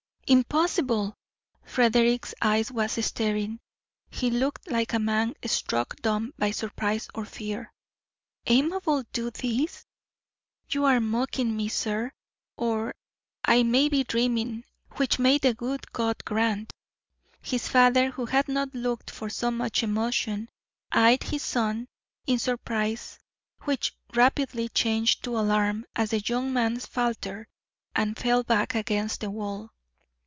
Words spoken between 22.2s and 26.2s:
in surprise, which rapidly changed to alarm as